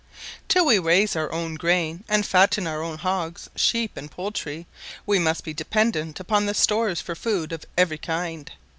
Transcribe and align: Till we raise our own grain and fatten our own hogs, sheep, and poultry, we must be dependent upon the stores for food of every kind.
Till 0.47 0.65
we 0.65 0.79
raise 0.79 1.15
our 1.15 1.31
own 1.31 1.53
grain 1.53 2.03
and 2.09 2.25
fatten 2.25 2.65
our 2.65 2.81
own 2.81 2.97
hogs, 2.97 3.51
sheep, 3.55 3.95
and 3.95 4.09
poultry, 4.09 4.65
we 5.05 5.19
must 5.19 5.43
be 5.43 5.53
dependent 5.53 6.19
upon 6.19 6.47
the 6.47 6.55
stores 6.55 6.99
for 6.99 7.13
food 7.13 7.51
of 7.51 7.65
every 7.77 7.99
kind. 7.99 8.51